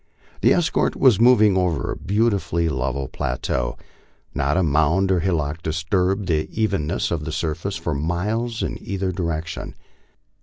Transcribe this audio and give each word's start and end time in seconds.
The 0.41 0.51
escort 0.51 0.95
was 0.95 1.19
moving 1.19 1.55
over 1.55 1.91
a 1.91 1.95
beautifully 1.95 2.67
level 2.69 3.07
plateau. 3.07 3.77
Not 4.33 4.57
a 4.57 4.63
mound 4.63 5.11
or 5.11 5.19
hillock 5.19 5.61
disturbed 5.61 6.25
the 6.27 6.49
evenness 6.51 7.11
of 7.11 7.23
the 7.23 7.31
surface 7.31 7.75
for 7.75 7.93
miles 7.93 8.63
in 8.63 8.81
either 8.81 9.11
direction. 9.11 9.75